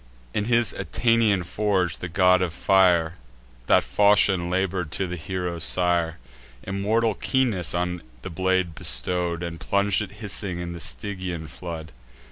In 0.33 0.45
his 0.45 0.73
Aetnaean 0.73 1.43
forge, 1.43 1.97
the 1.99 2.09
God 2.09 2.41
of 2.41 2.53
Fire 2.53 3.17
That 3.67 3.83
falchion 3.83 4.49
labour'd 4.49 4.95
for 4.95 5.05
the 5.05 5.15
hero's 5.15 5.63
sire; 5.63 6.17
Immortal 6.63 7.13
keenness 7.13 7.75
on 7.75 8.01
the 8.23 8.31
blade 8.31 8.73
bestow'd, 8.73 9.43
And 9.43 9.59
plung'd 9.59 10.01
it 10.01 10.13
hissing 10.13 10.59
in 10.59 10.73
the 10.73 10.79
Stygian 10.79 11.45
flood. 11.47 11.91